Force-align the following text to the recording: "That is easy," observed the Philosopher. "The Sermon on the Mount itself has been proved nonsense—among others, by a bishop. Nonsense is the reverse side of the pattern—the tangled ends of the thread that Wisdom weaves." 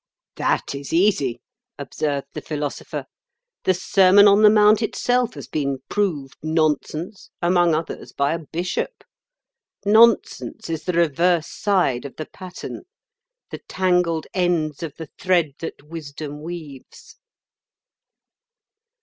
"That 0.35 0.73
is 0.73 0.91
easy," 0.93 1.41
observed 1.77 2.25
the 2.33 2.41
Philosopher. 2.41 3.05
"The 3.65 3.75
Sermon 3.75 4.27
on 4.27 4.41
the 4.41 4.49
Mount 4.49 4.81
itself 4.81 5.35
has 5.35 5.45
been 5.47 5.77
proved 5.89 6.37
nonsense—among 6.41 7.75
others, 7.75 8.11
by 8.11 8.33
a 8.33 8.39
bishop. 8.39 9.03
Nonsense 9.85 10.71
is 10.71 10.85
the 10.85 10.93
reverse 10.93 11.47
side 11.49 12.05
of 12.05 12.15
the 12.15 12.25
pattern—the 12.25 13.59
tangled 13.69 14.25
ends 14.33 14.81
of 14.81 14.95
the 14.95 15.09
thread 15.19 15.51
that 15.59 15.83
Wisdom 15.83 16.41
weaves." 16.41 17.17